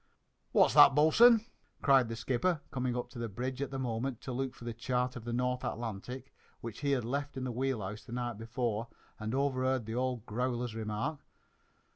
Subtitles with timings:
[0.51, 1.45] "What's that, bo'sun?"
[1.83, 4.73] cried the skipper, coming up on the bridge at the moment to look for the
[4.73, 8.39] chart of the North Atlantic, which he had left in the wheel house the night
[8.39, 8.87] before,
[9.19, 11.19] and overheard the old growler's remark.